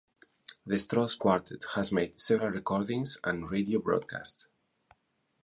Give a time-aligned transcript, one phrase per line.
[0.65, 4.47] The Stross Quartet has made several recordings and radio broadcasts.